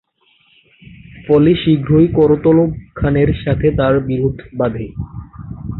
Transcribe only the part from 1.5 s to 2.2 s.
শীঘ্রই